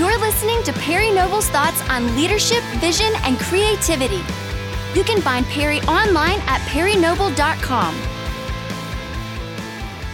[0.00, 4.22] You're listening to Perry Noble's thoughts on leadership, vision, and creativity.
[4.94, 7.94] You can find Perry online at perrynoble.com.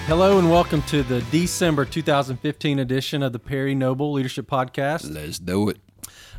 [0.07, 5.08] Hello and welcome to the December 2015 edition of the Perry Noble Leadership Podcast.
[5.14, 5.78] Let's do it.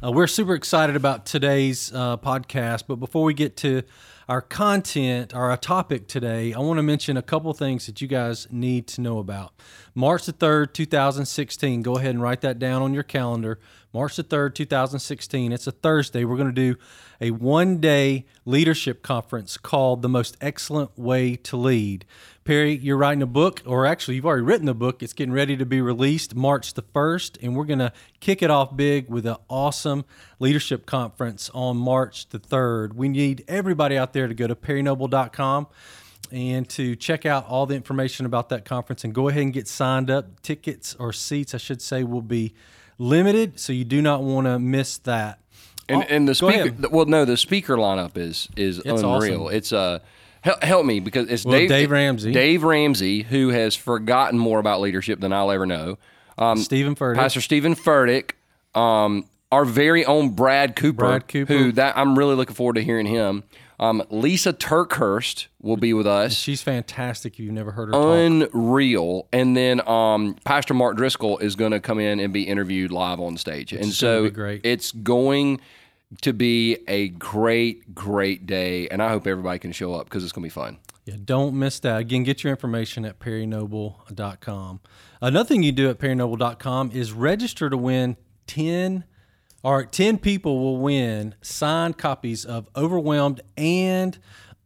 [0.04, 3.84] Uh, we're super excited about today's uh, podcast, but before we get to
[4.28, 8.10] our content or our topic today, I want to mention a couple things that you
[8.10, 9.54] guys need to know about.
[9.96, 13.58] March the 3rd, 2016, go ahead and write that down on your calendar.
[13.98, 16.24] March the 3rd, 2016, it's a Thursday.
[16.24, 16.78] We're going to do
[17.20, 22.06] a one day leadership conference called The Most Excellent Way to Lead.
[22.44, 25.02] Perry, you're writing a book, or actually, you've already written the book.
[25.02, 28.52] It's getting ready to be released March the 1st, and we're going to kick it
[28.52, 30.06] off big with an awesome
[30.38, 32.94] leadership conference on March the 3rd.
[32.94, 35.66] We need everybody out there to go to perrynoble.com
[36.32, 39.68] and to check out all the information about that conference and go ahead and get
[39.68, 40.40] signed up.
[40.44, 42.54] Tickets or seats, I should say, will be
[42.98, 45.40] limited, so you do not want to miss that.
[45.90, 49.46] And, Oh, and the speaker, well, no, the speaker lineup is is It's unreal.
[49.46, 49.56] awesome.
[49.56, 50.00] It's uh,
[50.42, 52.32] help, help me because it's Well, Dave, Dave Ramsey.
[52.34, 55.98] Dave Ramsey, who has forgotten more about leadership than I'll ever know.
[56.38, 57.16] Um, Steven Furtick.
[57.16, 58.32] Pastor Steven Furtick,
[58.76, 61.54] um, our very own Brad Cooper, Brad Cooper.
[61.54, 63.44] who that I'm really looking forward to hearing him.
[63.80, 66.34] Um, Lisa TerKeurst will be with us.
[66.34, 68.18] She's fantastic if you've never heard her talk.
[68.18, 69.28] unreal.
[69.32, 73.20] And then um, Pastor Mark Driscoll is going to come in and be interviewed live
[73.20, 73.74] on stage.
[73.74, 74.32] and so
[74.64, 75.62] it's going
[76.22, 78.88] to be a great, great day.
[78.88, 80.80] And I hope everybody can show up because it's going to be fun.
[81.06, 82.00] Yeah, don't miss that.
[82.00, 84.82] Again, get your information at perrynoble.com.
[85.22, 89.04] Another thing you do at perrynoble.com is register to win 10
[89.64, 94.18] or 10 people will win signed copies of Overwhelmed and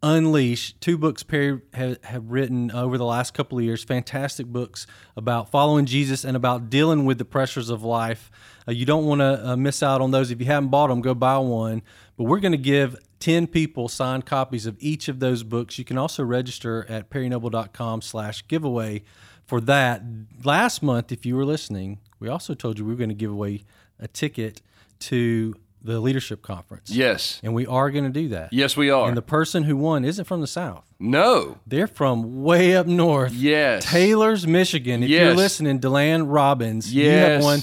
[0.03, 3.84] Unleash, two books Perry ha- have written over the last couple of years.
[3.84, 8.31] Fantastic books about following Jesus and about dealing with the pressures of life.
[8.67, 10.31] Uh, you don't want to uh, miss out on those.
[10.31, 11.84] If you haven't bought them, go buy one.
[12.17, 15.78] But we're going to give 10 people signed copies of each of those books.
[15.78, 19.03] You can also register at perrynoble.com slash giveaway
[19.46, 20.02] for that.
[20.44, 23.31] Last month, if you were listening, we also told you we were going to give
[23.31, 23.62] away
[24.00, 24.63] a ticket
[25.01, 26.91] to the leadership conference.
[26.91, 27.39] Yes.
[27.44, 28.53] And we are going to do that.
[28.53, 29.07] Yes, we are.
[29.07, 30.84] And the person who won isn't from the South.
[31.00, 31.57] no.
[31.66, 33.34] They're from way up north.
[33.34, 33.84] Yes.
[33.90, 35.01] Taylor's, Michigan.
[35.03, 37.44] If you're listening, Deland Robbins, you have Yes.
[37.44, 37.59] won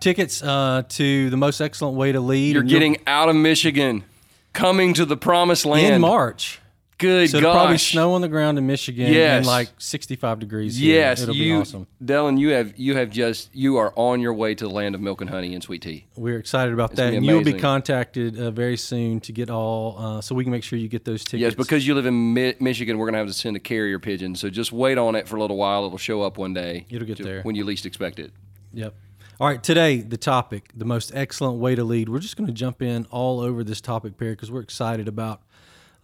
[0.00, 2.54] tickets uh, to the most excellent way to lead.
[2.54, 4.04] You're getting out of Michigan,
[4.52, 5.94] coming to the promised land.
[5.94, 6.60] in March.
[7.02, 9.38] Good So it'll probably snow on the ground in Michigan Yes.
[9.38, 10.76] and like 65 degrees.
[10.76, 11.00] here.
[11.00, 11.86] Yes, It'll you, be awesome.
[12.02, 15.00] Dylan, you have you have just you are on your way to the land of
[15.00, 16.06] milk and honey and sweet tea.
[16.16, 17.12] We're excited about that.
[17.12, 20.62] And you'll be contacted uh, very soon to get all, uh, so we can make
[20.64, 21.40] sure you get those tickets.
[21.42, 23.98] Yes, because you live in Mi- Michigan, we're going to have to send a carrier
[23.98, 24.34] pigeon.
[24.36, 25.84] So just wait on it for a little while.
[25.84, 26.86] It'll show up one day.
[26.88, 27.42] It'll get to- there.
[27.42, 28.32] when you least expect it.
[28.72, 28.94] Yep.
[29.40, 32.08] All right, today, the topic, the most excellent way to lead.
[32.08, 35.42] We're just going to jump in all over this topic, Perry, because we're excited about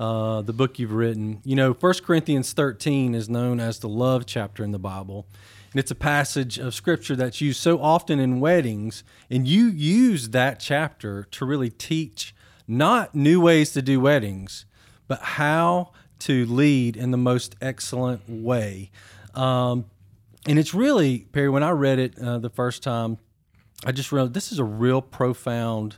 [0.00, 1.41] uh, the book you've written.
[1.44, 5.26] You know, 1 Corinthians 13 is known as the love chapter in the Bible.
[5.72, 9.04] And it's a passage of scripture that's used so often in weddings.
[9.28, 12.34] And you use that chapter to really teach
[12.66, 14.66] not new ways to do weddings,
[15.09, 18.91] but how to lead in the most excellent way.
[19.34, 19.86] Um,
[20.47, 21.48] and it's really Perry.
[21.48, 23.19] When I read it uh, the first time,
[23.84, 25.97] I just realized this is a real profound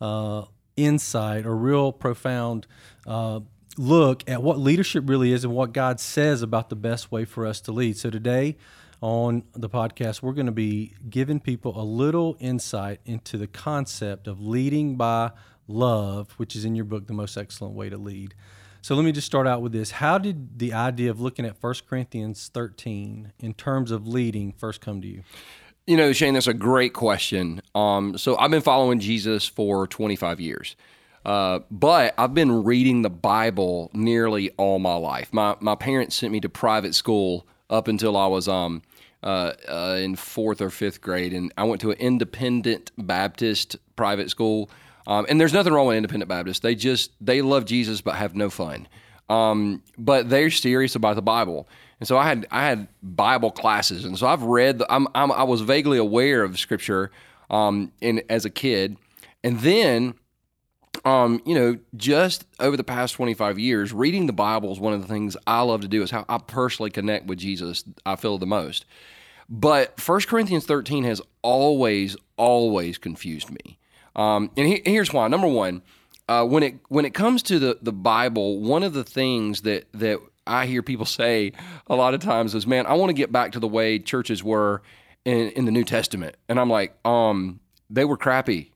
[0.00, 0.44] uh,
[0.84, 2.66] insight, a real profound
[3.06, 3.40] uh,
[3.76, 7.46] look at what leadership really is and what God says about the best way for
[7.46, 7.96] us to lead.
[7.96, 8.56] So today
[9.00, 14.26] on the podcast, we're going to be giving people a little insight into the concept
[14.26, 15.30] of leading by
[15.66, 18.34] love, which is in your book, The Most Excellent Way to Lead.
[18.82, 19.90] So let me just start out with this.
[19.90, 24.80] How did the idea of looking at 1 Corinthians 13 in terms of leading first
[24.80, 25.22] come to you?
[25.90, 27.62] You know, Shane, that's a great question.
[27.74, 30.76] Um, so I've been following Jesus for 25 years.
[31.24, 35.32] Uh, but I've been reading the Bible nearly all my life.
[35.32, 38.82] My my parents sent me to private school up until I was um
[39.24, 44.30] uh, uh, in fourth or fifth grade, and I went to an independent Baptist private
[44.30, 44.70] school.
[45.08, 46.60] Um, and there's nothing wrong with independent Baptists.
[46.60, 48.86] They just they love Jesus but have no fun.
[49.28, 51.66] Um, but they're serious about the Bible.
[52.00, 54.78] And so I had I had Bible classes, and so I've read.
[54.78, 57.10] The, I'm, I'm I was vaguely aware of Scripture
[57.50, 58.96] um, in as a kid,
[59.44, 60.14] and then
[61.04, 65.00] um, you know, just over the past 25 years, reading the Bible is one of
[65.00, 66.02] the things I love to do.
[66.02, 67.84] Is how I personally connect with Jesus.
[68.04, 68.86] I feel the most.
[69.48, 73.78] But 1 Corinthians 13 has always, always confused me.
[74.14, 75.26] Um, and he, here's why.
[75.26, 75.82] Number one,
[76.28, 79.86] uh, when it when it comes to the the Bible, one of the things that
[79.92, 81.52] that I hear people say
[81.86, 84.42] a lot of times is, "Man, I want to get back to the way churches
[84.42, 84.82] were
[85.24, 88.72] in, in the New Testament." And I'm like, um, they were crappy.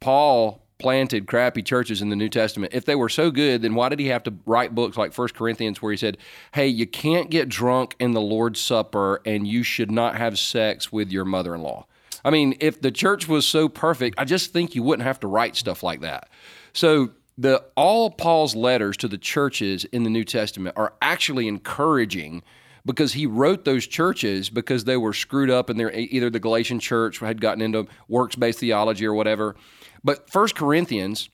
[0.00, 2.72] Paul planted crappy churches in the New Testament.
[2.72, 5.34] If they were so good, then why did he have to write books like First
[5.34, 6.18] Corinthians where he said,
[6.52, 10.92] "Hey, you can't get drunk in the Lord's Supper and you should not have sex
[10.92, 11.86] with your mother-in-law."
[12.24, 15.26] I mean, if the church was so perfect, I just think you wouldn't have to
[15.26, 16.28] write stuff like that.
[16.72, 22.42] So, the all Paul's letters to the churches in the New Testament are actually encouraging
[22.84, 26.80] because he wrote those churches because they were screwed up and they're either the Galatian
[26.80, 29.54] church had gotten into works-based theology or whatever
[30.04, 31.28] but First Corinthians,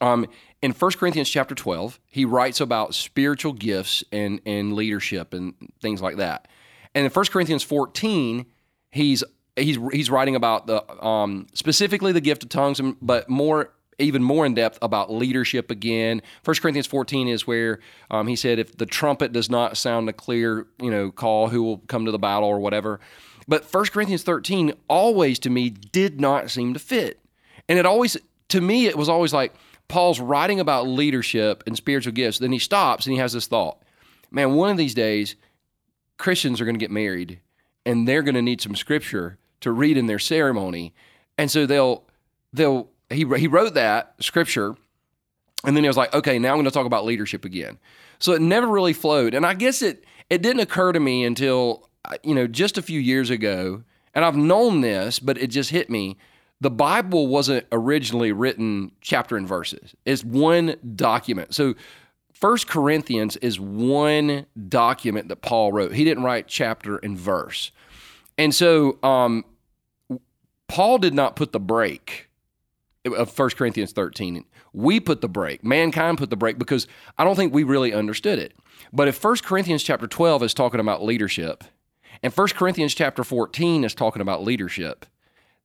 [0.00, 0.26] um,
[0.62, 6.00] in First Corinthians chapter 12, he writes about spiritual gifts and, and leadership and things
[6.00, 6.48] like that.
[6.94, 8.46] And in First Corinthians 14,
[8.90, 9.24] he's
[9.56, 14.46] he's he's writing about the um, specifically the gift of tongues, but more even more
[14.46, 16.22] in depth about leadership again.
[16.42, 17.80] First Corinthians 14 is where
[18.10, 21.62] um, he said, if the trumpet does not sound a clear, you know, call, who
[21.62, 23.00] will come to the battle or whatever.
[23.46, 27.20] But First Corinthians 13 always to me did not seem to fit.
[27.68, 28.16] And it always,
[28.48, 29.54] to me, it was always like
[29.88, 32.38] Paul's writing about leadership and spiritual gifts.
[32.38, 33.82] Then he stops and he has this thought
[34.30, 35.36] man, one of these days,
[36.18, 37.40] Christians are going to get married
[37.84, 40.94] and they're going to need some scripture to read in their ceremony.
[41.36, 42.04] And so they'll,
[42.52, 44.76] they'll, he, he wrote that scripture
[45.64, 47.78] and then he was like, okay, now I'm going to talk about leadership again.
[48.18, 49.34] So it never really flowed.
[49.34, 51.88] And I guess it, it didn't occur to me until,
[52.22, 53.82] you know, just a few years ago.
[54.14, 56.16] And I've known this, but it just hit me
[56.60, 59.94] the Bible wasn't originally written chapter and verses.
[60.04, 61.54] It's one document.
[61.54, 61.74] So
[62.32, 65.92] First Corinthians is one document that Paul wrote.
[65.92, 67.72] He didn't write chapter and verse.
[68.36, 69.44] And so um,
[70.68, 72.29] Paul did not put the break
[73.04, 74.44] of First Corinthians 13.
[74.72, 75.64] We put the break.
[75.64, 76.86] Mankind put the break because
[77.18, 78.54] I don't think we really understood it.
[78.92, 81.64] But if First Corinthians chapter 12 is talking about leadership,
[82.22, 85.06] and First Corinthians chapter 14 is talking about leadership,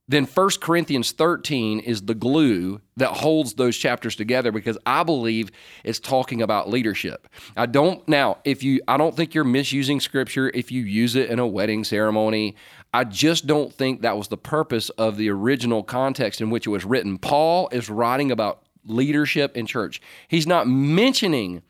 [0.07, 5.49] then 1 Corinthians 13 is the glue that holds those chapters together because I believe
[5.83, 7.27] it's talking about leadership.
[7.57, 11.29] I don't now, if you I don't think you're misusing scripture if you use it
[11.31, 12.55] in a wedding ceremony.
[12.95, 16.69] I just don't think that was the purpose of the original context in which it
[16.69, 17.17] was written.
[17.17, 20.01] Paul is writing about leadership in church.
[20.29, 21.61] He's not mentioning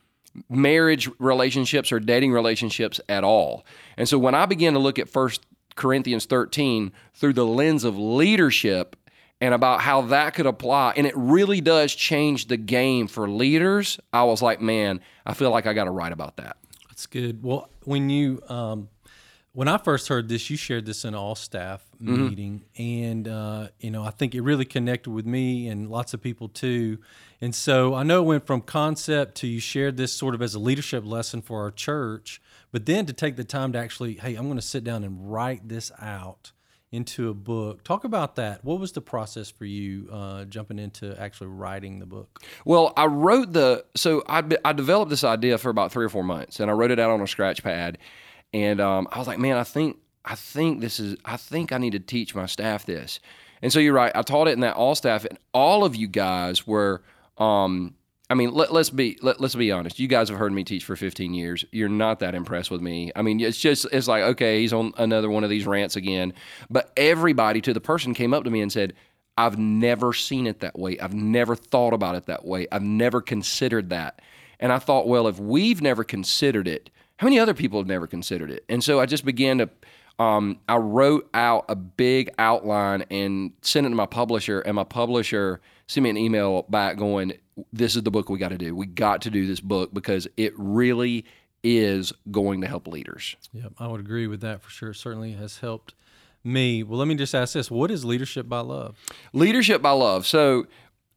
[0.50, 3.66] marriage relationships or dating relationships at all.
[3.98, 7.98] And so when I began to look at first Corinthians 13 through the lens of
[7.98, 8.96] leadership
[9.42, 10.94] and about how that could apply.
[10.96, 14.00] And it really does change the game for leaders.
[14.14, 16.58] I was like, man, I feel like I got to write about that.
[16.88, 17.44] That's good.
[17.44, 18.90] Well, when you, um,
[19.56, 22.28] when I first heard this, you shared this in all staff mm-hmm.
[22.28, 26.22] meeting, and uh, you know I think it really connected with me and lots of
[26.22, 27.00] people too.
[27.40, 30.56] And so I know it went from concept to you shared this sort of as
[30.56, 32.42] a leadership lesson for our church,
[32.72, 35.32] but then to take the time to actually, hey, I'm going to sit down and
[35.32, 36.52] write this out
[36.92, 37.84] into a book.
[37.84, 38.64] Talk about that.
[38.64, 42.42] What was the process for you uh, jumping into actually writing the book?
[42.66, 46.24] Well, I wrote the so I I developed this idea for about three or four
[46.24, 47.98] months, and I wrote it out on a scratch pad,
[48.54, 51.78] and um, I was like, man, I think I think this is I think I
[51.78, 53.20] need to teach my staff this,
[53.62, 54.12] and so you're right.
[54.16, 57.02] I taught it in that all staff, and all of you guys were.
[57.38, 57.96] Um,
[58.28, 60.00] I mean, let, us be let, us be honest.
[60.00, 61.64] You guys have heard me teach for 15 years.
[61.72, 63.12] You're not that impressed with me.
[63.16, 66.34] I mean, it's just it's like okay, he's on another one of these rants again.
[66.70, 68.94] But everybody to the person came up to me and said,
[69.38, 70.98] "I've never seen it that way.
[71.00, 72.68] I've never thought about it that way.
[72.72, 74.22] I've never considered that."
[74.60, 78.08] And I thought, well, if we've never considered it, how many other people have never
[78.08, 78.66] considered it?
[78.68, 79.70] And so I just began to
[80.18, 84.84] um, I wrote out a big outline and sent it to my publisher, and my
[84.84, 87.34] publisher sent me an email back going,
[87.74, 88.76] "This is the book we got to do.
[88.76, 91.26] We got to do this book because it really
[91.64, 94.92] is going to help leaders." Yeah, I would agree with that for sure.
[94.92, 95.94] It certainly has helped
[96.46, 96.82] me.
[96.82, 98.96] Well, let me just ask this: What is leadership by love?
[99.34, 100.26] Leadership by love.
[100.26, 100.68] So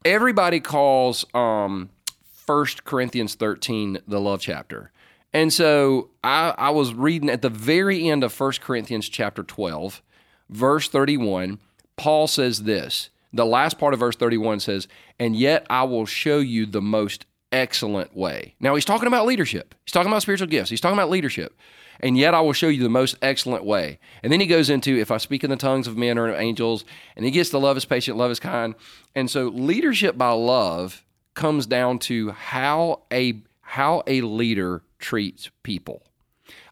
[0.04, 1.90] everybody calls um,
[2.24, 4.90] First Corinthians thirteen the love chapter.
[5.32, 10.02] And so I, I was reading at the very end of 1 Corinthians chapter 12,
[10.48, 11.58] verse 31.
[11.96, 13.10] Paul says this.
[13.32, 17.26] The last part of verse 31 says, And yet I will show you the most
[17.52, 18.54] excellent way.
[18.58, 19.74] Now he's talking about leadership.
[19.84, 20.70] He's talking about spiritual gifts.
[20.70, 21.54] He's talking about leadership.
[22.00, 23.98] And yet I will show you the most excellent way.
[24.22, 26.38] And then he goes into if I speak in the tongues of men or of
[26.38, 26.84] angels,
[27.16, 28.74] and he gets to love is patient, love is kind.
[29.14, 31.04] And so leadership by love
[31.34, 36.02] comes down to how a how a leader treats people.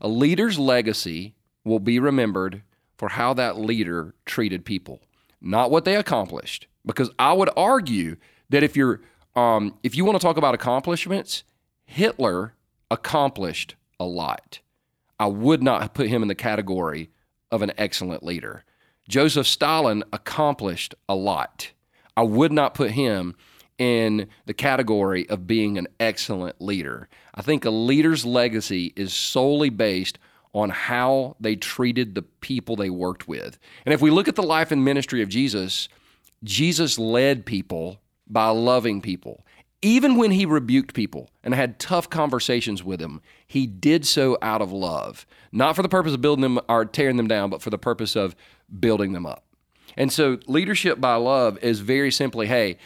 [0.00, 2.62] A leader's legacy will be remembered
[2.96, 5.00] for how that leader treated people,
[5.40, 6.66] not what they accomplished.
[6.84, 8.16] Because I would argue
[8.48, 9.00] that if you're
[9.34, 11.44] um, if you want to talk about accomplishments,
[11.84, 12.54] Hitler
[12.90, 14.60] accomplished a lot.
[15.18, 17.10] I would not put him in the category
[17.50, 18.64] of an excellent leader.
[19.08, 21.72] Joseph Stalin accomplished a lot.
[22.16, 23.34] I would not put him
[23.78, 27.08] in the category of being an excellent leader.
[27.34, 30.18] I think a leader's legacy is solely based
[30.54, 33.58] on how they treated the people they worked with.
[33.84, 35.88] And if we look at the life and ministry of Jesus,
[36.42, 39.44] Jesus led people by loving people.
[39.82, 44.62] Even when he rebuked people and had tough conversations with them, he did so out
[44.62, 47.70] of love, not for the purpose of building them or tearing them down, but for
[47.70, 48.34] the purpose of
[48.80, 49.44] building them up.
[49.96, 52.78] And so, leadership by love is very simply hey,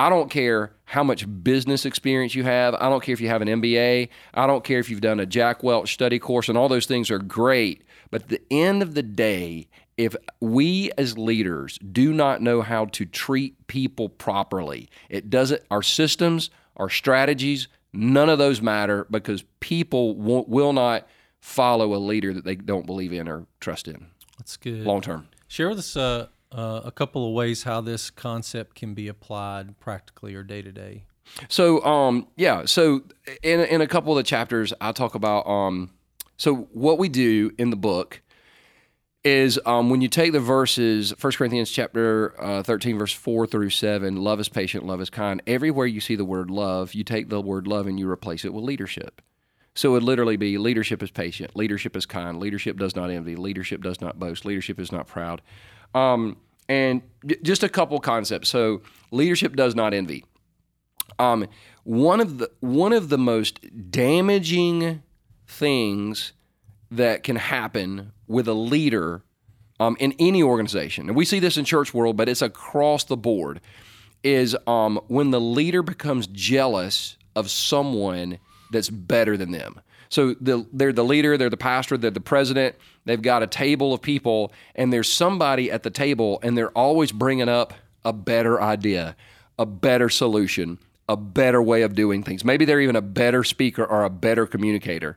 [0.00, 2.74] I don't care how much business experience you have.
[2.74, 4.08] I don't care if you have an MBA.
[4.32, 7.10] I don't care if you've done a Jack Welch study course, and all those things
[7.10, 7.84] are great.
[8.10, 12.86] But at the end of the day, if we as leaders do not know how
[12.86, 19.44] to treat people properly, it doesn't, our systems, our strategies, none of those matter because
[19.60, 21.06] people will not
[21.42, 24.06] follow a leader that they don't believe in or trust in.
[24.38, 24.80] That's good.
[24.86, 25.28] Long term.
[25.46, 29.78] Share with us uh, uh, a couple of ways how this concept can be applied
[29.80, 31.04] practically or day to day.
[31.48, 32.64] So, um, yeah.
[32.64, 33.02] So,
[33.42, 35.90] in in a couple of the chapters, I talk about um,
[36.36, 38.22] so what we do in the book
[39.22, 43.68] is um, when you take the verses 1 corinthians chapter uh, 13 verse 4 through
[43.68, 47.28] 7 love is patient love is kind everywhere you see the word love you take
[47.28, 49.20] the word love and you replace it with leadership
[49.74, 53.36] so it would literally be leadership is patient leadership is kind leadership does not envy
[53.36, 55.42] leadership does not boast leadership is not proud
[55.94, 56.36] um,
[56.68, 57.02] and
[57.42, 58.48] just a couple concepts.
[58.48, 60.24] So leadership does not envy.
[61.18, 61.46] Um,
[61.84, 65.02] one of the one of the most damaging
[65.46, 66.32] things
[66.90, 69.22] that can happen with a leader
[69.78, 73.16] um, in any organization, and we see this in church world, but it's across the
[73.16, 73.60] board,
[74.22, 78.38] is um, when the leader becomes jealous of someone
[78.70, 79.80] that's better than them.
[80.10, 82.74] So the, they're the leader, they're the pastor, they're the president.
[83.04, 87.12] They've got a table of people, and there's somebody at the table, and they're always
[87.12, 87.72] bringing up
[88.04, 89.16] a better idea,
[89.58, 92.44] a better solution, a better way of doing things.
[92.44, 95.16] Maybe they're even a better speaker or a better communicator.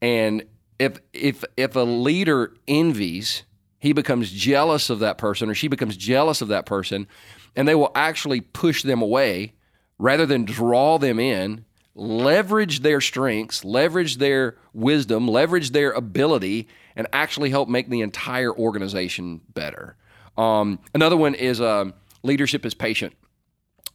[0.00, 0.44] And
[0.78, 3.44] if if if a leader envies,
[3.78, 7.06] he becomes jealous of that person, or she becomes jealous of that person,
[7.54, 9.52] and they will actually push them away
[9.98, 17.06] rather than draw them in leverage their strengths, leverage their wisdom, leverage their ability, and
[17.12, 19.96] actually help make the entire organization better.
[20.36, 21.90] Um, another one is uh,
[22.22, 23.14] leadership is patient,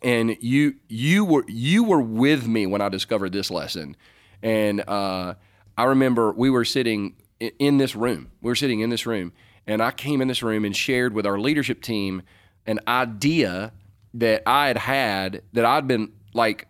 [0.02, 3.96] and you you were you were with me when I discovered this lesson,
[4.44, 5.34] and uh,
[5.78, 8.32] I remember we were sitting in this room.
[8.42, 9.34] We were sitting in this room,
[9.66, 12.22] and I came in this room and shared with our leadership team
[12.68, 13.72] an idea
[14.14, 16.68] that I had had that I'd been like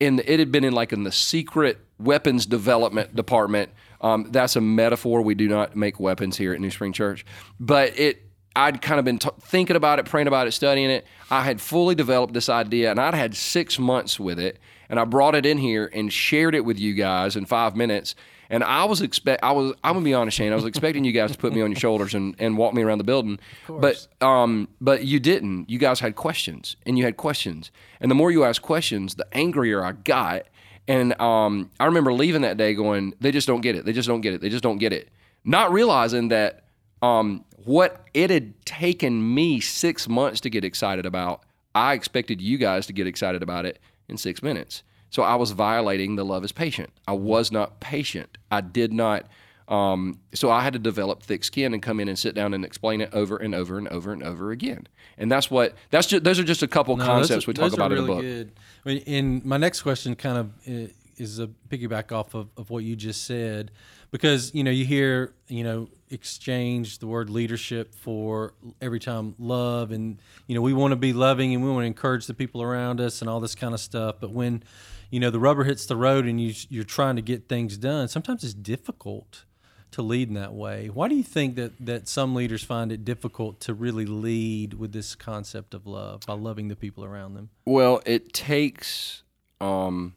[0.00, 3.70] in the, it had been in like in the secret weapons development department.
[4.00, 5.22] Um, that's a metaphor.
[5.22, 7.24] We do not make weapons here at New Spring Church,
[7.58, 8.22] but it.
[8.56, 11.06] I'd kind of been t- thinking about it, praying about it, studying it.
[11.30, 15.04] I had fully developed this idea, and I'd had six months with it, and I
[15.04, 18.16] brought it in here and shared it with you guys in five minutes.
[18.50, 20.52] And I was expect I was I'm gonna be honest, Shane.
[20.52, 22.82] I was expecting you guys to put me on your shoulders and, and walk me
[22.82, 23.38] around the building.
[23.68, 25.68] But um but you didn't.
[25.68, 27.70] You guys had questions and you had questions.
[28.00, 30.46] And the more you asked questions, the angrier I got.
[30.86, 33.84] And um I remember leaving that day going, they just don't get it.
[33.84, 34.40] They just don't get it.
[34.40, 35.10] They just don't get it.
[35.44, 36.64] Not realizing that
[37.02, 41.42] um what it had taken me six months to get excited about,
[41.74, 43.78] I expected you guys to get excited about it
[44.08, 44.82] in six minutes.
[45.10, 46.90] So I was violating the love is patient.
[47.06, 48.36] I was not patient.
[48.50, 49.26] I did not.
[49.68, 52.64] Um, so I had to develop thick skin and come in and sit down and
[52.64, 54.86] explain it over and over and over and over again.
[55.18, 57.90] And that's what that's just those are just a couple no, concepts we talk about
[57.90, 58.22] really in the book.
[58.22, 58.52] Good.
[58.84, 62.70] I mean, in my next question, kind of uh, is a piggyback off of, of
[62.70, 63.70] what you just said,
[64.10, 69.90] because you know you hear you know exchange the word leadership for every time love,
[69.90, 72.62] and you know we want to be loving and we want to encourage the people
[72.62, 74.62] around us and all this kind of stuff, but when
[75.10, 78.08] you know the rubber hits the road and you you're trying to get things done,
[78.08, 79.44] sometimes it's difficult
[79.90, 80.88] to lead in that way.
[80.88, 84.92] Why do you think that that some leaders find it difficult to really lead with
[84.92, 87.50] this concept of love by loving the people around them?
[87.64, 89.22] Well, it takes
[89.60, 90.14] um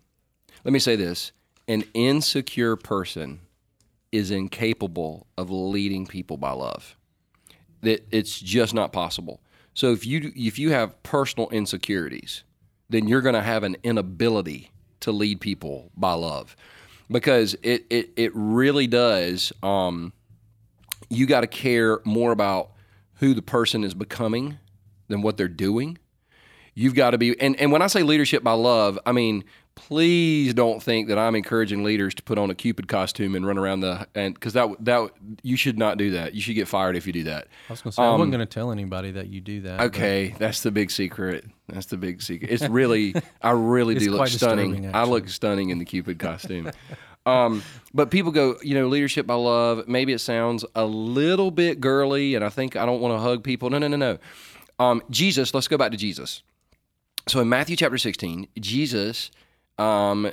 [0.63, 1.31] let me say this,
[1.67, 3.41] an insecure person
[4.11, 6.97] is incapable of leading people by love.
[7.81, 9.41] That it's just not possible.
[9.73, 12.43] So if you if you have personal insecurities,
[12.89, 14.69] then you're going to have an inability
[15.01, 16.55] to lead people by love.
[17.09, 20.13] Because it it, it really does um,
[21.09, 22.71] you got to care more about
[23.15, 24.57] who the person is becoming
[25.09, 25.97] than what they're doing.
[26.73, 29.43] You've got to be and, and when i say leadership by love i mean
[29.75, 33.57] please don't think that I'm encouraging leaders to put on a Cupid costume and run
[33.57, 35.11] around the and because that that
[35.43, 36.33] you should not do that.
[36.33, 37.47] You should get fired if you do that.
[37.69, 39.77] I was going to say I wasn't going to tell anybody that you do that.
[39.77, 41.45] but- Um, Okay, that's the big secret.
[41.67, 42.51] That's the big secret.
[42.51, 44.73] It's really, I really do look stunning.
[44.95, 46.71] I look stunning in the Cupid costume.
[47.25, 47.63] um,
[47.93, 49.87] but people go, you know, leadership by love.
[49.87, 53.43] Maybe it sounds a little bit girly, and I think I don't want to hug
[53.43, 53.69] people.
[53.69, 54.17] No, no, no, no.
[54.79, 55.53] Um, Jesus.
[55.53, 56.43] Let's go back to Jesus.
[57.27, 59.29] So in Matthew chapter sixteen, Jesus
[59.77, 60.31] um,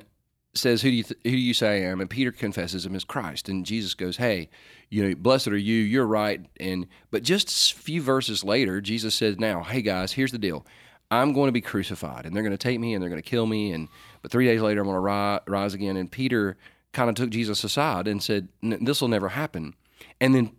[0.54, 2.94] says, "Who do you th- who do you say I am?" And Peter confesses him
[2.94, 4.48] as Christ, and Jesus goes, "Hey,
[4.90, 5.76] you know, blessed are you.
[5.76, 10.32] You're right." And but just a few verses later, Jesus says, "Now, hey guys, here's
[10.32, 10.66] the deal.
[11.10, 13.28] I'm going to be crucified, and they're going to take me, and they're going to
[13.28, 13.88] kill me, and
[14.22, 16.56] but three days later, I'm going to ri- rise again." And Peter
[16.92, 19.74] kind of took Jesus aside and said, "This will never happen."
[20.20, 20.52] And then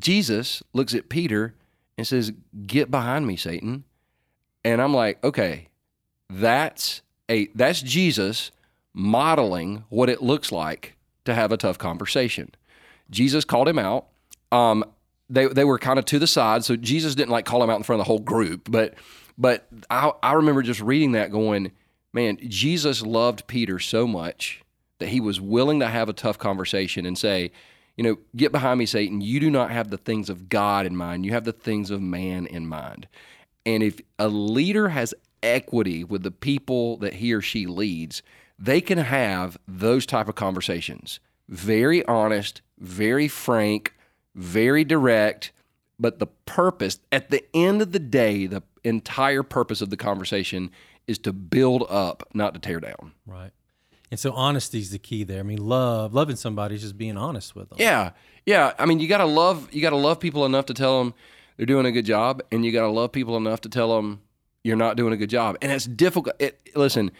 [0.00, 1.54] Jesus looks at Peter
[1.98, 2.32] and says,
[2.66, 3.84] "Get behind me, Satan."
[4.64, 5.68] And I'm like, "Okay,
[6.28, 8.50] that's a that's Jesus
[8.94, 12.54] modeling what it looks like to have a tough conversation.
[13.10, 14.06] Jesus called him out.
[14.52, 14.84] Um,
[15.28, 17.76] they they were kind of to the side, so Jesus didn't like call him out
[17.76, 18.70] in front of the whole group.
[18.70, 18.94] But
[19.36, 21.72] but I I remember just reading that, going,
[22.12, 24.62] man, Jesus loved Peter so much
[24.98, 27.52] that he was willing to have a tough conversation and say,
[27.96, 29.20] you know, get behind me, Satan.
[29.20, 31.26] You do not have the things of God in mind.
[31.26, 33.08] You have the things of man in mind.
[33.64, 35.12] And if a leader has
[35.46, 38.22] equity with the people that he or she leads,
[38.58, 41.20] they can have those type of conversations.
[41.48, 43.94] Very honest, very frank,
[44.34, 45.52] very direct,
[45.98, 50.70] but the purpose at the end of the day, the entire purpose of the conversation
[51.06, 53.12] is to build up, not to tear down.
[53.26, 53.52] Right.
[54.10, 55.40] And so honesty is the key there.
[55.40, 57.78] I mean, love, loving somebody is just being honest with them.
[57.80, 58.10] Yeah,
[58.44, 58.72] yeah.
[58.78, 61.14] I mean, you gotta love you gotta love people enough to tell them
[61.56, 64.20] they're doing a good job, and you gotta love people enough to tell them
[64.66, 65.56] you're not doing a good job.
[65.62, 66.34] And it's difficult.
[66.40, 67.12] It, listen,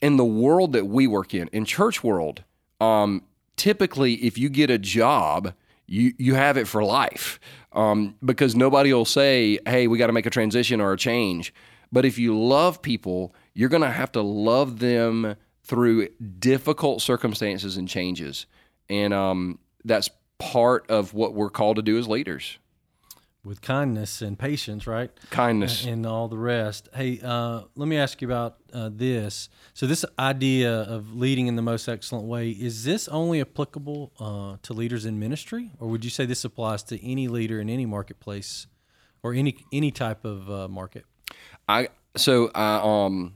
[0.00, 2.44] in the world that we work in, in church world,
[2.80, 3.24] um,
[3.56, 5.52] typically if you get a job,
[5.86, 7.40] you you have it for life
[7.72, 11.52] um, because nobody will say, "Hey, we got to make a transition or a change."
[11.90, 15.34] But if you love people, you're going to have to love them
[15.64, 18.46] through difficult circumstances and changes,
[18.88, 22.58] and um, that's part of what we're called to do as leaders.
[23.44, 25.10] With kindness and patience, right?
[25.30, 25.84] Kindness.
[25.84, 26.88] and all the rest.
[26.94, 29.48] Hey, uh, let me ask you about uh, this.
[29.74, 34.58] So, this idea of leading in the most excellent way is this only applicable uh,
[34.62, 37.84] to leaders in ministry, or would you say this applies to any leader in any
[37.84, 38.68] marketplace
[39.24, 41.04] or any any type of uh, market?
[41.68, 43.34] I so I um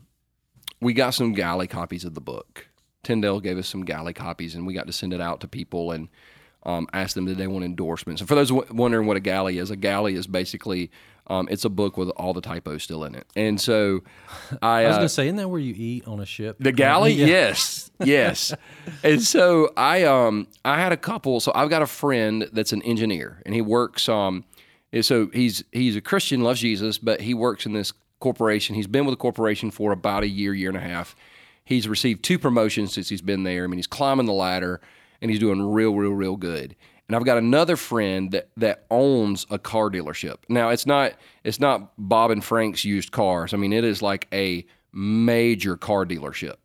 [0.80, 2.68] we got some galley copies of the book.
[3.02, 5.92] Tyndale gave us some galley copies, and we got to send it out to people
[5.92, 6.08] and
[6.66, 8.20] um, ask them did they want endorsements.
[8.20, 10.90] And for those w- wondering what a galley is, a galley is basically
[11.28, 13.26] um, it's a book with all the typos still in it.
[13.34, 14.02] And so
[14.60, 16.56] I, I was uh, going to say, isn't that where you eat on a ship?
[16.60, 17.26] the galley, Yeah.
[17.26, 18.52] yes, yes.
[19.02, 21.40] and so I um I had a couple.
[21.40, 24.44] So I've got a friend that's an engineer, and he works um.
[25.02, 28.74] So he's he's a Christian, loves Jesus, but he works in this corporation.
[28.74, 31.14] He's been with the corporation for about a year, year and a half.
[31.64, 33.64] He's received two promotions since he's been there.
[33.64, 34.80] I mean, he's climbing the ladder,
[35.20, 36.76] and he's doing real, real, real good.
[37.08, 40.38] And I've got another friend that that owns a car dealership.
[40.48, 41.12] Now it's not
[41.44, 43.54] it's not Bob and Frank's used cars.
[43.54, 46.56] I mean, it is like a major car dealership.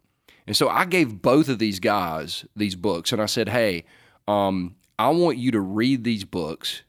[0.47, 3.85] And so I gave both of these guys these books, and I said, "Hey,
[4.27, 6.81] um, I want you to read these books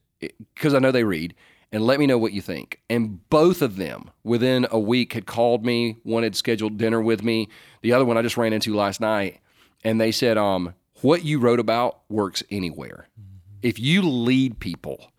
[0.54, 1.34] because I know they read,
[1.70, 5.26] and let me know what you think." And both of them, within a week, had
[5.26, 5.98] called me.
[6.06, 7.50] Had scheduled dinner with me.
[7.82, 9.40] The other one I just ran into last night,
[9.84, 13.08] and they said, um, "What you wrote about works anywhere.
[13.62, 15.12] If you lead people."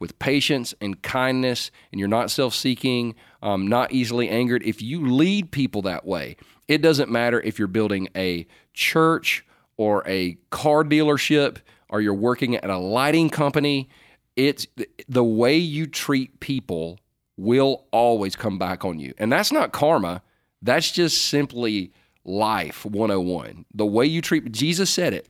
[0.00, 5.06] with patience and kindness, and you're not self seeking, um, not easily angered, if you
[5.06, 9.44] lead people that way, it doesn't matter if you're building a church
[9.76, 11.58] or a car dealership
[11.90, 13.88] or you're working at a lighting company.
[14.36, 14.66] It's
[15.08, 16.98] the way you treat people
[17.36, 19.12] will always come back on you.
[19.18, 20.22] And that's not karma,
[20.62, 21.92] that's just simply
[22.24, 23.64] life 101.
[23.74, 25.28] The way you treat, Jesus said it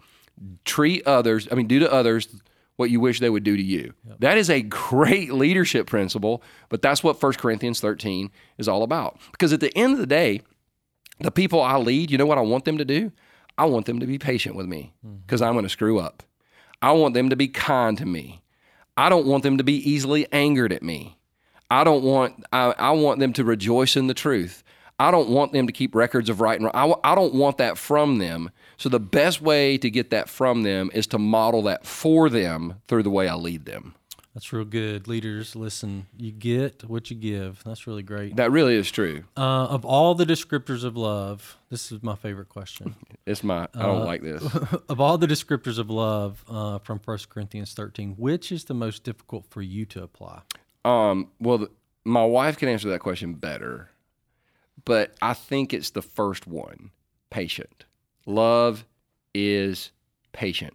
[0.64, 2.29] treat others, I mean, do to others
[2.76, 3.92] what you wish they would do to you.
[4.20, 9.18] That is a great leadership principle, but that's what 1 Corinthians 13 is all about.
[9.33, 10.40] Because at the end of the day,
[11.18, 13.12] the people I lead, you know what I want them to do?
[13.59, 15.16] I want them to be patient with me mm-hmm.
[15.26, 16.22] because I'm going to screw up.
[16.81, 18.42] I want them to be kind to me.
[18.96, 21.18] I don't want them to be easily angered at me.
[21.70, 24.64] I don't want I, I want them to rejoice in the truth.
[25.00, 26.74] I don't want them to keep records of right and wrong.
[26.74, 28.50] I, w- I don't want that from them.
[28.76, 32.82] So the best way to get that from them is to model that for them
[32.86, 33.94] through the way I lead them.
[34.34, 35.08] That's real good.
[35.08, 37.62] Leaders, listen, you get what you give.
[37.64, 38.36] That's really great.
[38.36, 39.24] That really is true.
[39.38, 42.94] Uh, of all the descriptors of love, this is my favorite question.
[43.26, 43.68] It's my.
[43.74, 44.42] I don't like this.
[44.88, 49.04] of all the descriptors of love uh, from 1 Corinthians 13, which is the most
[49.04, 50.40] difficult for you to apply?
[50.84, 51.28] Um.
[51.38, 51.70] Well, the,
[52.04, 53.90] my wife can answer that question better,
[54.85, 56.90] but I think it's the first one.
[57.31, 57.85] Patient.
[58.27, 58.85] Love
[59.35, 59.90] is
[60.33, 60.75] patient.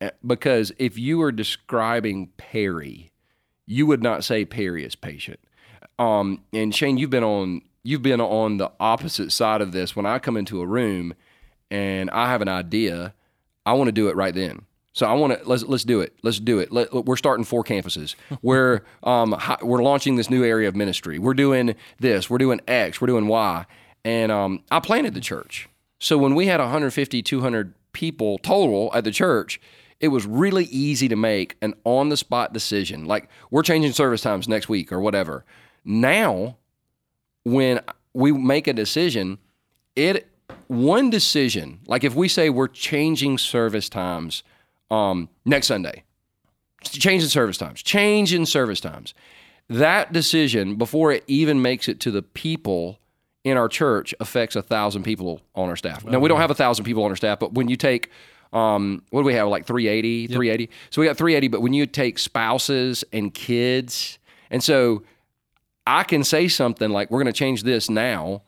[0.00, 3.10] Uh, Because if you were describing Perry,
[3.66, 5.40] you would not say Perry is patient.
[5.98, 9.96] Um, and Shane, you've been on you've been on the opposite side of this.
[9.96, 11.14] When I come into a room
[11.70, 13.14] and I have an idea,
[13.64, 14.66] I want to do it right then.
[14.98, 16.12] So I want to let's let's do it.
[16.24, 16.72] Let's do it.
[16.72, 18.16] Let, we're starting four campuses.
[18.42, 21.20] We're um hi- we're launching this new area of ministry.
[21.20, 22.28] We're doing this.
[22.28, 23.00] We're doing X.
[23.00, 23.64] We're doing Y.
[24.04, 25.68] And um, I planted the church.
[26.00, 29.60] So when we had 150, 200 people total at the church,
[30.00, 33.04] it was really easy to make an on the spot decision.
[33.04, 35.44] Like we're changing service times next week or whatever.
[35.84, 36.56] Now,
[37.44, 37.78] when
[38.14, 39.38] we make a decision,
[39.94, 40.28] it
[40.66, 44.42] one decision, like if we say we're changing service times
[44.90, 46.04] um, next Sunday,
[46.82, 49.14] Change in service times, Change in service times,
[49.68, 52.98] that decision before it even makes it to the people
[53.44, 56.04] in our church affects a thousand people on our staff.
[56.04, 58.10] Now we don't have a thousand people on our staff, but when you take
[58.52, 61.84] um, what do we have like 380 380 so we got 380 but when you
[61.84, 64.18] take spouses and kids
[64.50, 65.02] and so
[65.88, 68.42] I can say something like, we're going to change this now,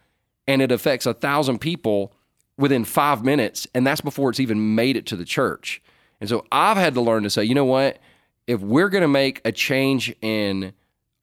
[0.46, 2.12] and it affects a thousand people
[2.58, 5.82] within five minutes, and that's before it's even made it to the church.
[6.20, 7.98] And so I've had to learn to say, you know what?
[8.46, 10.72] If we're going to make a change in,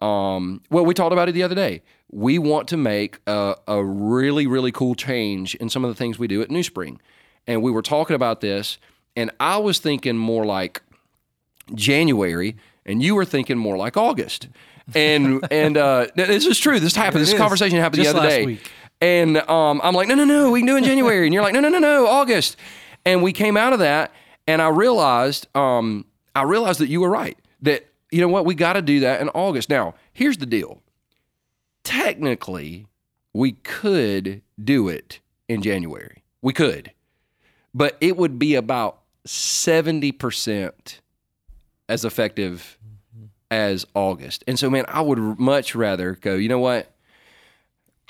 [0.02, 1.84] um, well, we talked about it the other day.
[2.10, 6.18] We want to make a, a really, really cool change in some of the things
[6.18, 7.02] we do at New Spring.
[7.46, 8.78] And we were talking about this,
[9.16, 10.82] and I was thinking more like,
[11.76, 12.56] January,
[12.86, 14.48] and you were thinking more like August.
[14.96, 16.80] And and uh, this is true.
[16.80, 17.22] This happened.
[17.22, 17.38] This is.
[17.38, 18.46] conversation happened Just the other last day.
[18.46, 18.72] week.
[19.00, 21.28] And um, I'm like, no, no, no, we can do it in January.
[21.28, 22.58] And you're like, no, no, no, no, August.
[23.06, 24.12] And we came out of that,
[24.48, 26.06] and I realized, um,
[26.36, 27.38] I realized that you were right.
[27.62, 29.70] That you know what, we got to do that in August.
[29.70, 30.82] Now, here's the deal.
[31.84, 32.88] Technically,
[33.34, 36.24] we could do it in January.
[36.42, 36.92] We could,
[37.74, 41.02] but it would be about seventy percent
[41.90, 42.78] as effective
[43.50, 44.44] as August.
[44.48, 46.36] And so, man, I would much rather go.
[46.36, 46.94] You know what?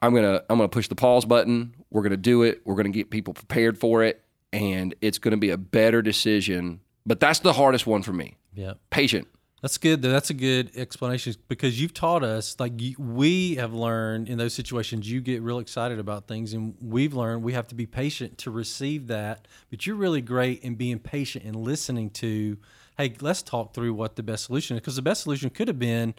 [0.02, 1.74] I'm gonna I'm gonna push the pause button.
[1.90, 2.62] We're gonna do it.
[2.66, 4.24] We're gonna get people prepared for it,
[4.54, 6.82] and it's gonna be a better decision.
[7.06, 8.38] But that's the hardest one for me.
[8.54, 8.74] Yeah.
[8.90, 9.28] Patient.
[9.62, 10.04] That's good.
[10.04, 15.10] That's a good explanation because you've taught us, like we have learned in those situations,
[15.10, 18.52] you get real excited about things, and we've learned we have to be patient to
[18.52, 19.48] receive that.
[19.72, 22.58] But you're really great in being patient and listening to,
[22.98, 25.80] hey, let's talk through what the best solution is because the best solution could have
[25.80, 26.14] been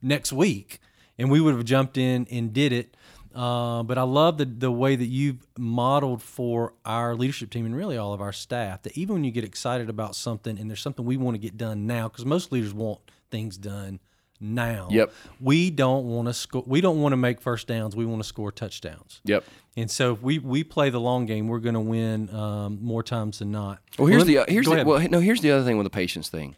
[0.00, 0.78] next week,
[1.18, 2.96] and we would have jumped in and did it.
[3.34, 7.74] Uh, but I love the the way that you've modeled for our leadership team and
[7.76, 10.80] really all of our staff that even when you get excited about something and there's
[10.80, 13.98] something we want to get done now, because most leaders want things done
[14.40, 14.88] now.
[14.90, 15.12] Yep.
[15.40, 16.62] We don't want to score.
[16.66, 17.96] We don't want to make first downs.
[17.96, 19.20] We want to score touchdowns.
[19.24, 19.44] Yep.
[19.76, 23.02] And so if we we play the long game, we're going to win um, more
[23.02, 23.80] times than not.
[23.98, 26.28] Well, here's let- the here's the well no here's the other thing with the patience
[26.28, 26.54] thing,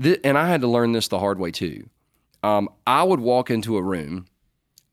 [0.00, 1.88] Th- and I had to learn this the hard way too.
[2.42, 4.26] Um, I would walk into a room.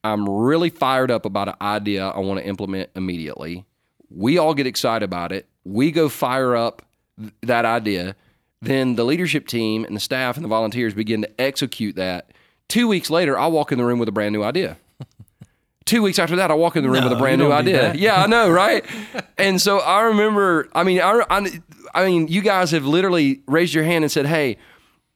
[0.07, 3.65] I'm really fired up about an idea I want to implement immediately.
[4.09, 5.47] We all get excited about it.
[5.63, 6.81] We go fire up
[7.19, 8.15] th- that idea.
[8.61, 12.31] Then the leadership team and the staff and the volunteers begin to execute that.
[12.67, 14.77] Two weeks later, I walk in the room with a brand new idea.
[15.85, 17.93] Two weeks after that, I walk in the room No, with a brand new idea.
[17.93, 18.85] Yeah, I know, right?
[19.37, 20.67] and so I remember.
[20.73, 21.61] I mean, I, I,
[21.93, 24.57] I mean, you guys have literally raised your hand and said, "Hey,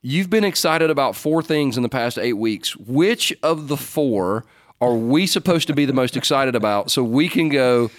[0.01, 2.77] you've been excited about four things in the past eight weeks.
[2.77, 4.45] Which of the four
[4.81, 7.91] are we supposed to be the most excited about, so we can go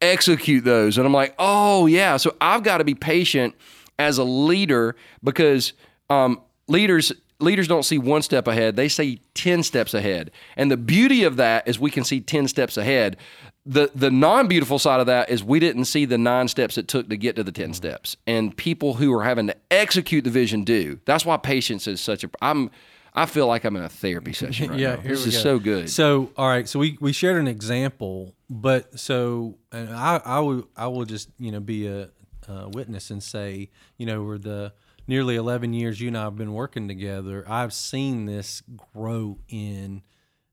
[0.00, 3.54] execute those?" And I'm like, "Oh yeah." So I've got to be patient
[3.98, 5.72] as a leader because
[6.10, 8.76] um, leaders leaders don't see one step ahead.
[8.76, 10.30] They see 10 steps ahead.
[10.56, 13.16] And the beauty of that is we can see 10 steps ahead.
[13.64, 17.08] The the non-beautiful side of that is we didn't see the nine steps it took
[17.10, 18.16] to get to the 10 steps.
[18.26, 20.98] And people who are having to execute the vision do.
[21.04, 22.70] That's why patience is such a i'm
[23.14, 25.40] i feel like i'm in a therapy session right yeah, now this is go.
[25.40, 30.20] so good So, all right, so we, we shared an example, but so and I
[30.24, 32.10] I will I will just you know be a,
[32.48, 34.72] uh witness and say you know over the
[35.06, 38.62] nearly eleven years you and I have been working together, I've seen this
[38.94, 40.02] grow in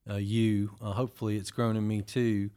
[0.09, 0.71] uh, you.
[0.81, 2.49] Uh, hopefully, it's grown in me too.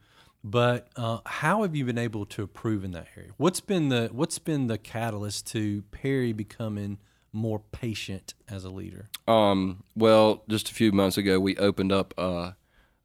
[0.43, 3.31] But uh, how have you been able to improve in that area?
[3.37, 6.97] What's been the what's been the catalyst to Perry becoming
[7.33, 9.09] more patient as a leader?
[9.27, 12.51] Um, well, just a few months ago, we opened up uh,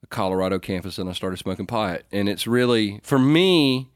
[0.03, 2.03] a Colorado campus, and I started smoking pot.
[2.13, 3.91] And it's really, for me,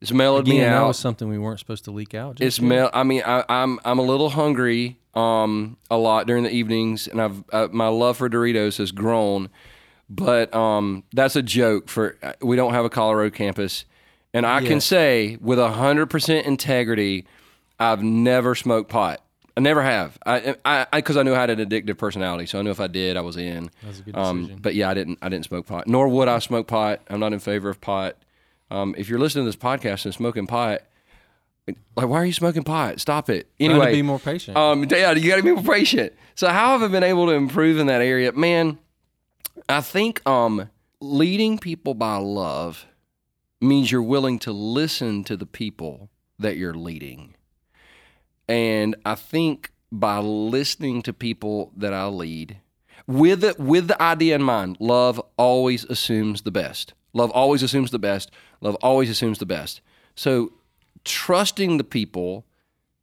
[0.00, 0.88] it's mellowed me Again, that out.
[0.88, 2.40] was something we weren't supposed to leak out.
[2.40, 2.68] It's yet.
[2.68, 2.90] mel.
[2.92, 7.22] I mean, I, I'm I'm a little hungry um a lot during the evenings, and
[7.22, 9.48] I've uh, my love for Doritos has grown,
[10.10, 11.88] but um that's a joke.
[11.88, 13.86] For uh, we don't have a Colorado campus,
[14.34, 17.26] and I can say with hundred percent integrity,
[17.80, 19.22] I've never smoked pot.
[19.56, 20.18] I never have.
[20.26, 22.88] I I because I, knew I had an addictive personality, so I knew if I
[22.88, 23.70] did, I was in.
[23.82, 24.58] That was a good Um, decision.
[24.62, 25.18] but yeah, I didn't.
[25.22, 25.86] I didn't smoke pot.
[25.88, 27.00] Nor would I smoke pot.
[27.08, 28.16] I'm not in favor of pot.
[28.70, 30.82] Um, if you're listening to this podcast and smoking pot,
[31.66, 31.76] like
[32.08, 33.00] why are you smoking pot?
[33.00, 33.48] Stop it.
[33.58, 34.56] Trying Anyway, to be more patient.
[34.56, 36.12] um, yeah, you got to be more patient.
[36.34, 38.78] So how have I been able to improve in that area, man?
[39.68, 40.68] I think um,
[41.00, 42.86] leading people by love
[43.60, 47.34] means you're willing to listen to the people that you're leading,
[48.48, 52.58] and I think by listening to people that I lead,
[53.06, 56.94] with the, with the idea in mind, love always assumes the best.
[57.12, 58.30] Love always assumes the best.
[58.60, 59.80] Love always assumes the best.
[60.14, 60.52] So
[61.04, 62.44] trusting the people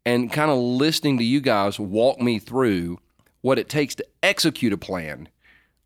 [0.05, 2.99] and kind of listening to you guys walk me through
[3.41, 5.29] what it takes to execute a plan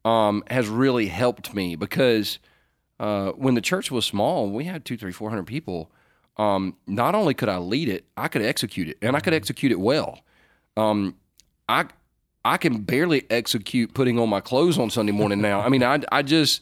[0.03, 2.39] um, has really helped me because
[2.99, 5.91] uh, when the church was small, we had two, three, four hundred people.
[6.37, 9.71] Um, not only could I lead it, I could execute it, and I could execute
[9.71, 10.19] it well.
[10.75, 11.15] Um,
[11.67, 11.85] I
[12.45, 15.61] I can barely execute putting on my clothes on Sunday morning now.
[15.61, 16.61] I mean, I I just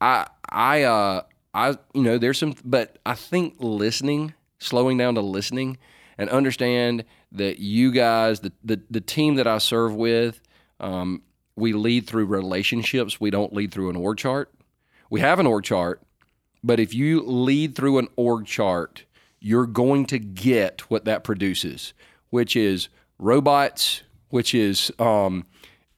[0.00, 1.22] I I uh
[1.54, 5.78] I you know there's some, but I think listening, slowing down to listening,
[6.18, 10.40] and understand that you guys, the the, the team that I serve with,
[10.78, 11.22] um,
[11.56, 13.20] we lead through relationships.
[13.20, 14.52] We don't lead through an org chart.
[15.10, 16.02] We have an org chart,
[16.62, 19.05] but if you lead through an org chart,
[19.46, 21.94] you're going to get what that produces,
[22.30, 25.46] which is robots, which is um,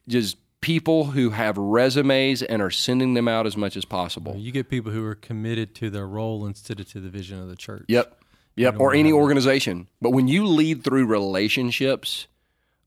[0.07, 4.37] just people who have resumes and are sending them out as much as possible.
[4.37, 7.49] you get people who are committed to their role instead of to the vision of
[7.49, 7.87] the church.
[7.89, 8.21] Yep.
[8.57, 8.81] Yep.
[8.81, 9.87] Or any organization.
[10.03, 12.27] But when you lead through relationships,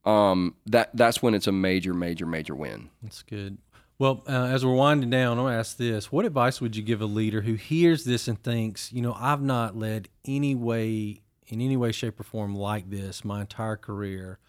[0.06, 2.90] um, that that's when it's a major, major, major win.
[3.02, 3.58] That's good.
[4.02, 6.82] Well, uh, as we're winding down, I'm going to ask this: What advice would you
[6.82, 11.22] give a leader who hears this and thinks, you know, I've not led any way,
[11.46, 14.40] in any way, shape, or form like this my entire career.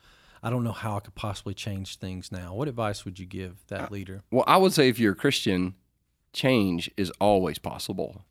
[0.42, 2.54] I don't know how I could possibly change things now.
[2.54, 4.22] What advice would you give that leader?
[4.30, 5.74] Well, I would say if you're a Christian,
[6.32, 8.24] change is always possible.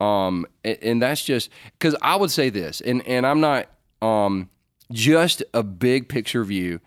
[0.00, 3.66] Um, and, and that's just because I would say this, and and I'm not
[4.00, 4.50] um
[4.92, 6.78] just a big picture view.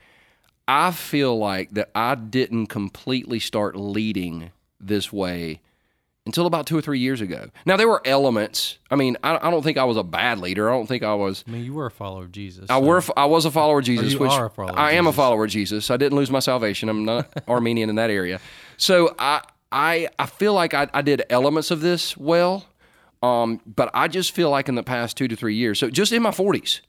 [0.68, 5.62] I feel like that I didn't completely start leading this way
[6.26, 7.50] until about two or three years ago.
[7.66, 8.78] Now there were elements.
[8.92, 10.70] I mean, I, I don't think I was a bad leader.
[10.70, 11.44] I don't think I was.
[11.48, 12.70] I mean, you were a follower of Jesus.
[12.70, 14.78] I so- were I was a follower of Jesus, you which are a follower of
[14.78, 15.90] I am a follower of Jesus.
[15.90, 16.90] I didn't lose my salvation.
[16.90, 18.40] I'm not Arminian in that area.
[18.76, 22.66] So I I I feel like I, I did elements of this well,
[23.24, 26.12] um, but I just feel like in the past two to three years, so just
[26.12, 26.82] in my 40s,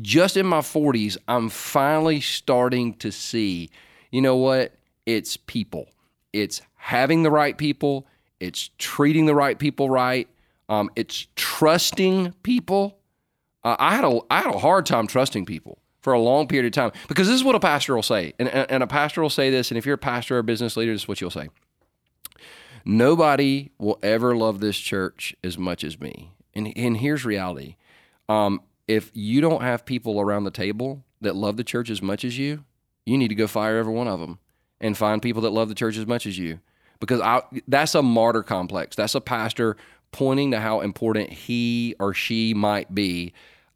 [0.00, 3.70] just in my 40s, I'm finally starting to see,
[4.10, 4.74] you know what?
[5.06, 5.88] It's people.
[6.32, 8.06] It's having the right people.
[8.40, 10.28] It's treating the right people right.
[10.68, 12.98] Um, it's trusting people.
[13.64, 16.66] Uh, I had a I had a hard time trusting people for a long period
[16.66, 19.22] of time because this is what a pastor will say, and, and and a pastor
[19.22, 21.20] will say this, and if you're a pastor or a business leader, this is what
[21.20, 21.48] you'll say.
[22.84, 27.76] Nobody will ever love this church as much as me, and and here's reality:
[28.28, 32.24] um, if you don't have people around the table that love the church as much
[32.24, 32.64] as you,
[33.04, 34.38] you need to go fire every one of them
[34.80, 36.60] and find people that love the church as much as you,
[37.00, 38.96] because I that's a martyr complex.
[38.96, 39.76] That's a pastor
[40.12, 43.32] pointing to how important he or she might be.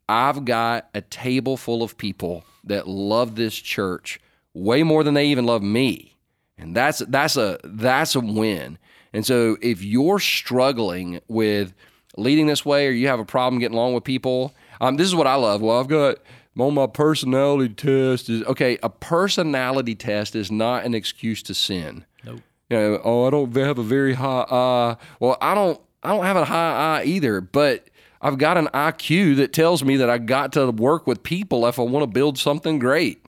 [0.07, 4.19] I've got a table full of people that love this church
[4.53, 6.17] way more than they even love me.
[6.57, 8.77] And that's that's a that's a win.
[9.13, 11.73] And so if you're struggling with
[12.17, 15.15] leading this way or you have a problem getting along with people, um, this is
[15.15, 15.61] what I love.
[15.61, 16.17] Well, I've got
[16.59, 22.05] on my personality test is okay, a personality test is not an excuse to sin.
[22.25, 22.41] Nope.
[22.69, 24.97] You know, oh, I don't have a very high eye.
[25.19, 27.87] Well, I don't I don't have a high eye either, but
[28.21, 31.79] I've got an IQ that tells me that I got to work with people if
[31.79, 33.25] I want to build something great.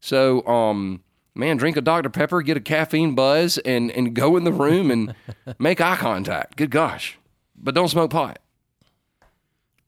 [0.00, 1.02] So, um,
[1.34, 2.10] man, drink a Dr.
[2.10, 5.14] Pepper, get a caffeine buzz, and and go in the room and
[5.58, 6.56] make eye contact.
[6.56, 7.16] Good gosh,
[7.56, 8.40] but don't smoke pot.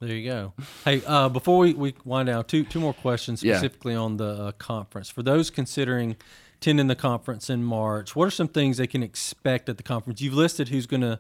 [0.01, 0.53] There you go.
[0.85, 3.55] Hey, uh, before we, we wind down, two two more questions Yeah.
[3.57, 5.11] specifically on the uh, conference.
[5.11, 6.17] For those considering
[6.57, 10.21] attending the conference in March, what are some things they can expect at the conference?
[10.21, 11.19] You've listed who's going to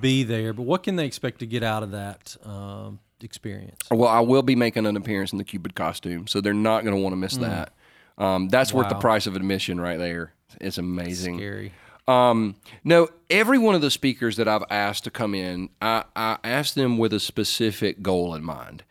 [0.00, 3.80] be there, but what can they expect to get out of that um, experience?
[3.90, 6.96] Well, I will be making an appearance in the Cupid costume, so they're not going
[6.96, 7.74] to want to miss that.
[8.16, 10.32] Um, that's worth the price of admission right there.
[10.60, 11.36] It's amazing.
[11.38, 11.72] Scary.
[12.10, 16.38] Um, no, every one of the speakers that I've asked to come in, I, I
[16.42, 18.82] asked them with a specific goal in mind.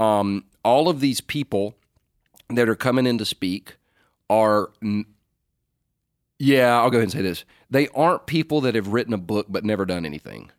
[0.00, 1.76] Um, all of these people
[2.50, 3.76] that are coming in to speak
[4.28, 4.70] are,
[6.40, 7.44] yeah, I'll go ahead and say this.
[7.70, 10.50] They aren't people that have written a book but never done anything.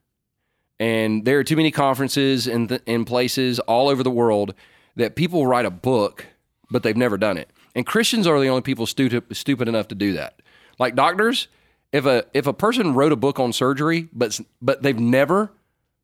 [0.79, 4.53] And there are too many conferences and th- places all over the world
[4.95, 6.27] that people write a book
[6.69, 7.49] but they've never done it.
[7.75, 10.41] And Christians are the only people stupid stupid enough to do that.
[10.79, 11.47] Like doctors,
[11.91, 15.51] if a if a person wrote a book on surgery but but they've never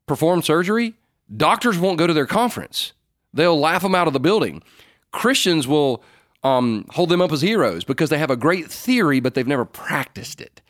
[0.06, 0.94] performed surgery,
[1.34, 2.92] doctors won't go to their conference.
[3.32, 4.62] They'll laugh them out of the building.
[5.12, 6.02] Christians will
[6.42, 9.64] um, hold them up as heroes because they have a great theory, but they've never
[9.64, 10.60] practiced it.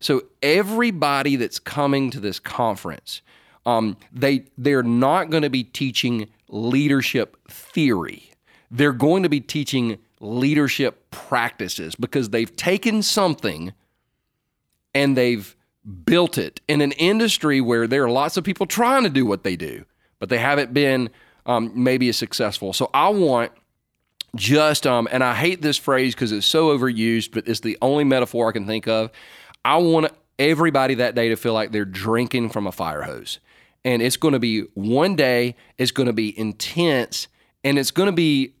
[0.00, 3.22] So everybody that's coming to this conference,
[3.66, 8.30] um, they they're not going to be teaching leadership theory.
[8.70, 13.72] They're going to be teaching leadership practices because they've taken something
[14.94, 15.54] and they've
[16.06, 19.42] built it in an industry where there are lots of people trying to do what
[19.42, 19.84] they do,
[20.18, 21.10] but they haven't been
[21.46, 22.72] um, maybe as successful.
[22.72, 23.52] So I want
[24.36, 28.04] just um, and I hate this phrase because it's so overused, but it's the only
[28.04, 29.10] metaphor I can think of.
[29.64, 33.38] I want everybody that day to feel like they're drinking from a fire hose,
[33.84, 35.54] and it's going to be one day.
[35.78, 37.28] It's going to be intense,
[37.62, 38.54] and it's going to be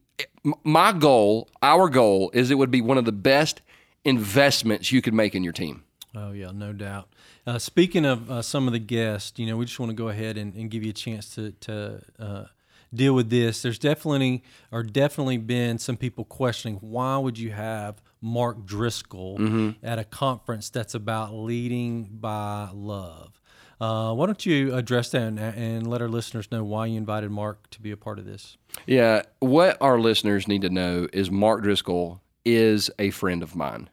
[0.62, 1.48] my goal.
[1.62, 3.60] Our goal is it would be one of the best
[4.04, 5.82] investments you could make in your team.
[6.14, 7.08] Oh yeah, no doubt.
[7.46, 10.08] Uh, speaking of uh, some of the guests, you know, we just want to go
[10.08, 12.44] ahead and, and give you a chance to to uh,
[12.92, 13.62] deal with this.
[13.62, 19.98] There's definitely or definitely been some people questioning why would you have Mark Driscoll at
[19.98, 23.40] a conference that's about leading by love.
[23.80, 27.30] Uh, why don't you address that and, and let our listeners know why you invited
[27.30, 28.56] Mark to be a part of this?
[28.86, 33.90] Yeah, what our listeners need to know is Mark Driscoll is a friend of mine.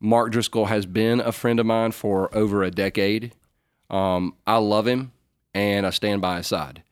[0.00, 3.32] Mark Driscoll has been a friend of mine for over a decade.
[3.90, 5.12] Um, I love him
[5.54, 6.82] and I stand by his side.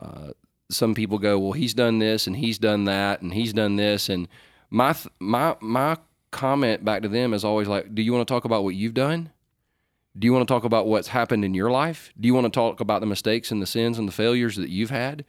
[0.00, 0.28] Uh,
[0.70, 4.08] some people go, well, he's done this and he's done that and he's done this,
[4.08, 4.28] and
[4.70, 5.96] my th- my my
[6.30, 8.94] comment back to them is always like, do you want to talk about what you've
[8.94, 9.30] done?
[10.18, 12.12] Do you want to talk about what's happened in your life?
[12.20, 14.68] Do you want to talk about the mistakes and the sins and the failures that
[14.68, 15.24] you've had?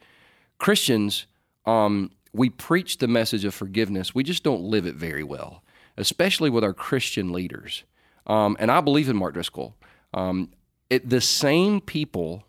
[0.57, 1.25] Christians,
[1.65, 4.13] um, we preach the message of forgiveness.
[4.13, 5.63] We just don't live it very well,
[5.99, 7.83] especially with our Christian leaders.
[8.25, 9.75] Um, and I believe in Mark Driscoll.
[10.13, 10.49] Um,
[10.89, 12.45] it, the same people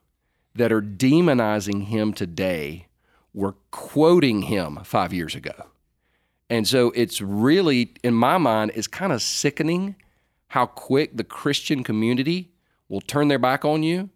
[0.55, 2.87] that are demonizing him today
[3.35, 5.67] were quoting him five years ago.
[6.49, 9.97] And so it's really, in my mind, it's kind of sickening
[10.49, 12.51] how quick the Christian community
[12.89, 14.11] will turn their back on you.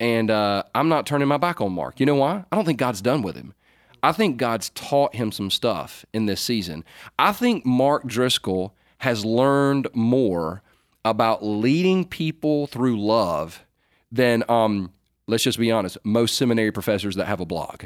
[0.00, 2.00] And uh, I'm not turning my back on Mark.
[2.00, 2.44] You know why?
[2.50, 3.54] I don't think God's done with him.
[4.02, 6.84] I think God's taught him some stuff in this season.
[7.18, 10.62] I think Mark Driscoll has learned more
[11.04, 13.64] about leading people through love
[14.10, 14.92] than, um,
[15.26, 17.84] let's just be honest, most seminary professors that have a blog.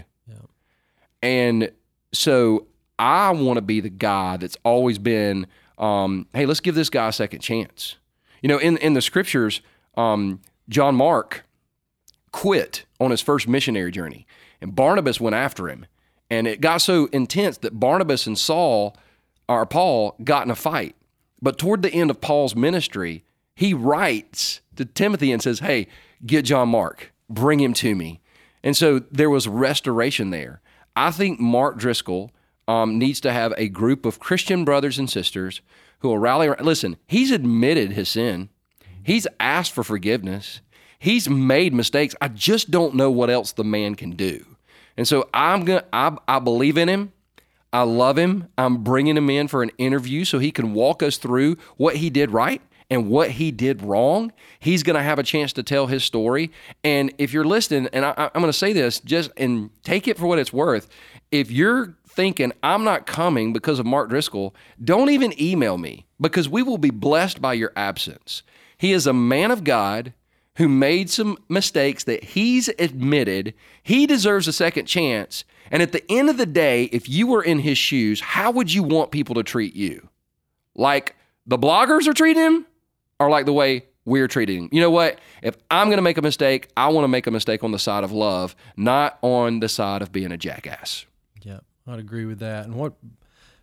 [1.22, 1.70] And
[2.12, 2.66] so
[2.98, 5.46] I want to be the guy that's always been,
[5.78, 7.96] um, hey, let's give this guy a second chance.
[8.42, 9.60] You know, in in the scriptures,
[9.96, 11.44] um, John Mark
[12.32, 14.26] quit on his first missionary journey,
[14.60, 15.84] and Barnabas went after him,
[16.30, 18.96] and it got so intense that Barnabas and Saul
[19.48, 20.94] or Paul got in a fight.
[21.42, 23.24] But toward the end of Paul's ministry,
[23.56, 25.88] he writes to Timothy and says, "Hey,
[26.24, 28.20] get John Mark, bring him to me."
[28.62, 30.60] And so there was restoration there.
[30.94, 32.30] I think Mark Driscoll
[32.68, 35.60] um, needs to have a group of Christian brothers and sisters
[36.00, 36.64] who will rally around.
[36.64, 38.50] Listen, he's admitted his sin,
[39.02, 40.60] he's asked for forgiveness,
[40.98, 42.14] he's made mistakes.
[42.20, 44.44] I just don't know what else the man can do.
[45.00, 45.86] And so I'm gonna.
[45.94, 47.14] I, I believe in him.
[47.72, 48.48] I love him.
[48.58, 52.10] I'm bringing him in for an interview so he can walk us through what he
[52.10, 52.60] did right
[52.90, 54.30] and what he did wrong.
[54.58, 56.50] He's going to have a chance to tell his story.
[56.84, 60.18] And if you're listening, and I, I'm going to say this just and take it
[60.18, 60.86] for what it's worth.
[61.30, 66.46] If you're thinking I'm not coming because of Mark Driscoll, don't even email me because
[66.46, 68.42] we will be blessed by your absence.
[68.76, 70.12] He is a man of God
[70.60, 73.54] who made some mistakes that he's admitted.
[73.82, 75.42] He deserves a second chance.
[75.70, 78.70] And at the end of the day, if you were in his shoes, how would
[78.70, 80.10] you want people to treat you?
[80.74, 81.16] Like
[81.46, 82.66] the bloggers are treating him
[83.18, 84.68] or like the way we're treating him?
[84.70, 85.18] You know what?
[85.42, 87.78] If I'm going to make a mistake, I want to make a mistake on the
[87.78, 91.06] side of love, not on the side of being a jackass.
[91.40, 92.66] Yeah, I'd agree with that.
[92.66, 92.92] And what,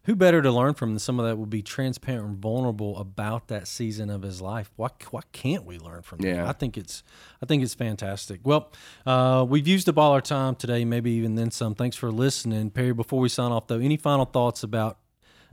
[0.08, 3.50] who better to learn from than some of that will be transparent and vulnerable about
[3.50, 4.72] that season of his life?
[4.78, 6.34] Why, why can't we learn from him?
[6.34, 6.50] Yeah.
[6.50, 7.04] I think it's,
[7.44, 8.40] I think it's fantastic.
[8.46, 8.72] Well,
[9.06, 11.76] uh, we've used up all our time today, maybe even then some.
[11.76, 12.94] Thanks for listening, Perry.
[12.94, 14.98] Before we sign off, though, any final thoughts about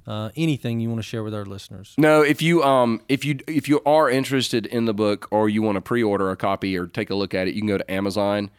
[0.07, 1.93] uh, anything you want to share with our listeners?
[1.99, 5.63] No, if you um if you if you are interested in the book or you
[5.63, 7.91] want to pre-order a copy or take a look at it, you can go to
[7.91, 8.51] Amazon,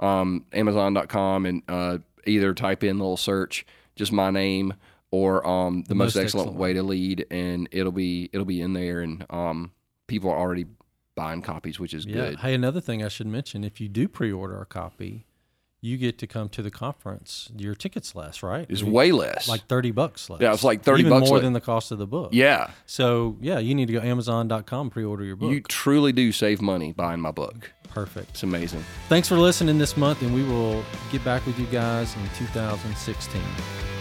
[0.00, 3.64] um, Amazon.com, and uh, either type in little search
[3.96, 4.74] just my name
[5.14, 8.60] or um the, most, Most excellent, Excellent way to lead, and it'll be it'll be
[8.60, 9.70] in there, and um
[10.06, 10.66] people are already
[11.14, 12.14] buying copies, which is Yeah.
[12.14, 12.38] good.
[12.40, 15.26] Hey, another thing I should mention: if you do pre-order a copy,
[15.80, 17.50] you get to come to the conference.
[17.56, 18.66] Your ticket's less, right?
[18.68, 19.46] It's way less.
[19.48, 20.40] like thirty bucks less.
[20.40, 21.44] Yeah, it's like 30 Even bucks more less.
[21.44, 22.30] than the cost of the book.
[22.32, 25.52] yeah, So yeah, you need to go Amazon.com pre-order your book.
[25.52, 27.70] you truly do save money buying my book.
[27.90, 28.30] Perfect.
[28.30, 28.82] It's amazing.
[29.08, 33.93] Thanks for listening this month, and we will get back with you guys in 2016.